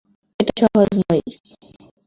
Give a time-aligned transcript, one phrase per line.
[0.39, 1.21] এটা সহজ নয়।